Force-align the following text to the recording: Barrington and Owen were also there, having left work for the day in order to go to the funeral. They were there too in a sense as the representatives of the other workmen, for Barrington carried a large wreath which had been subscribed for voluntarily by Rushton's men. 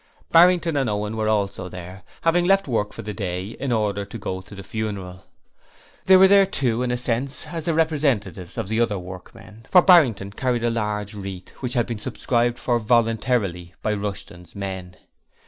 Barrington 0.31 0.77
and 0.77 0.89
Owen 0.89 1.15
were 1.15 1.29
also 1.29 1.69
there, 1.69 2.01
having 2.21 2.45
left 2.45 2.67
work 2.67 2.91
for 2.91 3.03
the 3.03 3.13
day 3.13 3.49
in 3.49 3.71
order 3.71 4.03
to 4.03 4.17
go 4.17 4.41
to 4.41 4.55
the 4.55 4.63
funeral. 4.63 5.25
They 6.05 6.17
were 6.17 6.27
there 6.27 6.47
too 6.47 6.81
in 6.81 6.89
a 6.89 6.97
sense 6.97 7.45
as 7.45 7.65
the 7.65 7.75
representatives 7.75 8.57
of 8.57 8.67
the 8.67 8.81
other 8.81 8.97
workmen, 8.97 9.67
for 9.69 9.83
Barrington 9.83 10.31
carried 10.31 10.63
a 10.63 10.71
large 10.71 11.13
wreath 11.13 11.49
which 11.59 11.73
had 11.73 11.85
been 11.85 11.99
subscribed 11.99 12.57
for 12.57 12.79
voluntarily 12.79 13.75
by 13.83 13.93
Rushton's 13.93 14.55
men. 14.55 14.95